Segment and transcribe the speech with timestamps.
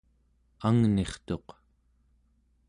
[0.67, 1.47] angnirtuq